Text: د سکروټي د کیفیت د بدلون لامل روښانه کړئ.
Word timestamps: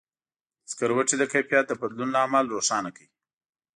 د 0.63 0.65
سکروټي 0.71 1.15
د 1.19 1.23
کیفیت 1.33 1.65
د 1.67 1.71
بدلون 1.81 2.09
لامل 2.15 2.45
روښانه 2.53 2.89
کړئ. 2.95 3.07